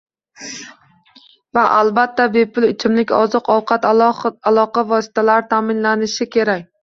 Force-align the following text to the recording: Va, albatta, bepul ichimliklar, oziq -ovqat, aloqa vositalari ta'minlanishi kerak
Va, 1.57 1.65
albatta, 1.73 2.25
bepul 2.37 2.65
ichimliklar, 2.69 3.27
oziq 3.27 3.51
-ovqat, 3.57 3.85
aloqa 4.53 4.85
vositalari 4.93 5.49
ta'minlanishi 5.55 6.29
kerak 6.37 6.67